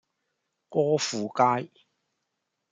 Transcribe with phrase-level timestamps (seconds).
[0.71, 1.69] 歌賦街